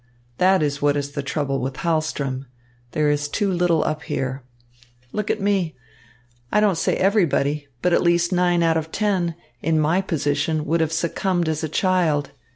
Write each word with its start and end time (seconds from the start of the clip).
"That 0.39 0.63
is 0.63 0.81
what 0.81 0.97
is 0.97 1.11
the 1.11 1.21
trouble 1.21 1.61
with 1.61 1.75
Hahlström. 1.75 2.45
There 2.93 3.11
is 3.11 3.27
too 3.29 3.51
little 3.51 3.83
up 3.83 4.01
here. 4.01 4.41
Look 5.11 5.29
at 5.29 5.39
me. 5.39 5.75
I 6.51 6.59
don't 6.59 6.75
say 6.79 6.95
everybody, 6.97 7.67
but 7.83 7.93
at 7.93 8.01
least 8.01 8.31
nine 8.33 8.63
out 8.63 8.77
of 8.77 8.91
ten, 8.91 9.35
in 9.61 9.79
my 9.79 10.01
position 10.01 10.65
would 10.65 10.81
have 10.81 10.91
succumbed 10.91 11.47
as 11.47 11.63
a 11.63 11.69
child. 11.69 12.31